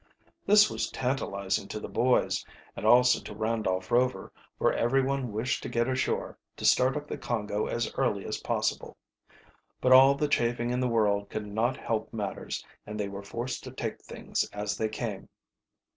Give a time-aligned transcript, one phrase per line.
[0.47, 2.43] This was tantalizing to the boys,
[2.75, 7.19] and also to Randolph Rover, for everyone wished to get ashore, to start up the
[7.19, 8.97] Congo as early as possible.
[9.79, 13.63] But all the chafing in the world could not help matters, and they were forced
[13.65, 15.29] to take things as they came.